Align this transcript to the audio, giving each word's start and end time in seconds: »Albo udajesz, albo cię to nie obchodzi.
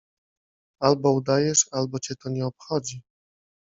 »Albo 0.85 1.11
udajesz, 1.13 1.69
albo 1.71 1.99
cię 1.99 2.15
to 2.15 2.29
nie 2.29 2.45
obchodzi. 2.45 3.01